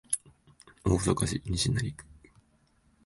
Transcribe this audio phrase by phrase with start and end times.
[0.83, 2.05] 大阪市西成区